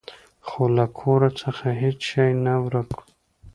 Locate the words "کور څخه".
0.99-1.65